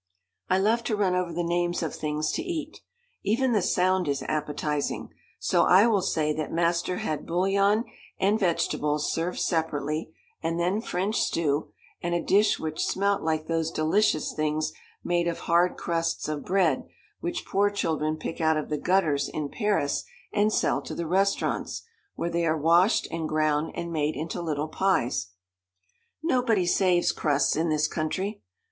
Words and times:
I 0.49 0.57
love 0.57 0.83
to 0.85 0.95
run 0.95 1.13
over 1.13 1.31
the 1.31 1.43
names 1.43 1.83
of 1.83 1.93
things 1.93 2.31
to 2.31 2.41
eat. 2.41 2.81
Even 3.23 3.51
the 3.51 3.61
sound 3.61 4.07
is 4.07 4.23
appetising, 4.23 5.09
so 5.37 5.61
I 5.65 5.85
will 5.85 6.01
say 6.01 6.33
that 6.33 6.51
master 6.51 6.97
had 6.97 7.27
bouillon 7.27 7.83
and 8.19 8.39
vegetables 8.39 9.13
served 9.13 9.37
separately, 9.37 10.11
and 10.41 10.59
then 10.59 10.81
French 10.81 11.21
stew, 11.21 11.71
and 12.01 12.15
a 12.15 12.19
dish 12.23 12.57
which 12.59 12.83
smelt 12.83 13.21
like 13.21 13.45
those 13.45 13.69
delicious 13.69 14.33
things 14.33 14.73
made 15.03 15.27
of 15.27 15.41
hard 15.41 15.77
crusts 15.77 16.27
of 16.27 16.43
bread, 16.43 16.87
which 17.19 17.45
poor 17.45 17.69
children 17.69 18.17
pick 18.17 18.41
out 18.41 18.57
of 18.57 18.69
the 18.69 18.79
gutters 18.79 19.29
in 19.29 19.49
Paris 19.49 20.03
and 20.33 20.51
sell 20.51 20.81
to 20.81 20.95
the 20.95 21.05
restaurants, 21.05 21.83
where 22.15 22.31
they 22.31 22.47
are 22.47 22.57
washed 22.57 23.07
and 23.11 23.29
ground 23.29 23.71
and 23.75 23.93
made 23.93 24.15
into 24.15 24.41
little 24.41 24.67
pies. 24.67 25.27
Nobody 26.23 26.65
saves 26.65 27.11
crusts 27.11 27.55
in 27.55 27.69
this 27.69 27.87
country. 27.87 28.41